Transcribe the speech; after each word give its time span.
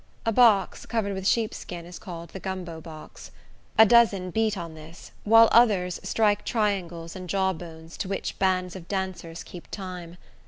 A 0.25 0.31
box, 0.31 0.87
covered 0.87 1.13
with 1.13 1.27
sheepskin, 1.27 1.85
is 1.85 1.99
called 1.99 2.29
the 2.31 2.39
gumbo 2.39 2.81
box. 2.81 3.29
A 3.77 3.85
dozen 3.85 4.31
beat 4.31 4.57
on 4.57 4.73
this, 4.73 5.11
while 5.25 5.47
other 5.51 5.91
strike 5.91 6.43
triangles 6.43 7.15
and 7.15 7.29
jawbones, 7.29 7.97
to 7.97 8.07
which 8.07 8.39
bands 8.39 8.75
of 8.75 8.87
dancers 8.87 9.43
keep 9.43 9.69
time. 9.69 10.17